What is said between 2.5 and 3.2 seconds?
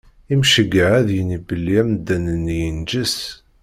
yenǧes.